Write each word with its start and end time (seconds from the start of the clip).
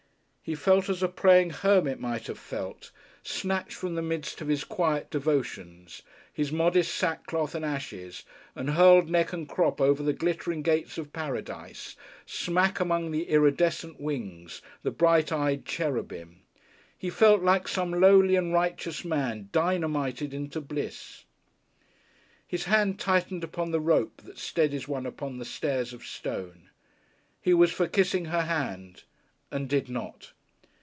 He 0.43 0.55
felt 0.55 0.89
as 0.89 1.01
a 1.01 1.07
praying 1.07 1.51
hermit 1.51 1.97
might 1.99 2.27
have 2.27 2.37
felt, 2.37 2.91
snatched 3.23 3.75
from 3.75 3.95
the 3.95 4.01
midst 4.01 4.41
of 4.41 4.49
his 4.49 4.65
quiet 4.65 5.09
devotions, 5.09 6.01
his 6.33 6.51
modest 6.51 6.93
sackcloth 6.93 7.55
and 7.55 7.63
ashes, 7.63 8.23
and 8.53 8.71
hurled 8.71 9.09
neck 9.09 9.31
and 9.31 9.47
crop 9.47 9.79
over 9.79 10.03
the 10.03 10.11
glittering 10.11 10.61
gates 10.61 10.97
of 10.97 11.13
Paradise, 11.13 11.95
smack 12.25 12.81
among 12.81 13.11
the 13.11 13.29
iridescent 13.29 14.01
wings, 14.01 14.61
the 14.83 14.91
bright 14.91 15.31
eyed 15.31 15.63
Cherubim. 15.63 16.41
He 16.97 17.09
felt 17.09 17.41
like 17.41 17.65
some 17.67 17.91
lowly 18.01 18.35
and 18.35 18.51
righteous 18.51 19.05
man 19.05 19.47
dynamited 19.53 20.33
into 20.33 20.59
Bliss.... 20.59 21.23
His 22.45 22.65
hand 22.65 22.99
tightened 22.99 23.45
upon 23.45 23.71
the 23.71 23.79
rope 23.79 24.23
that 24.25 24.37
steadies 24.39 24.85
one 24.85 25.05
upon 25.05 25.37
the 25.37 25.45
stairs 25.45 25.93
of 25.93 26.03
stone. 26.03 26.71
He 27.41 27.53
was 27.53 27.71
for 27.71 27.87
kissing 27.87 28.25
her 28.25 28.41
hand 28.41 29.03
and 29.53 29.67
did 29.69 29.89
not. 29.89 30.31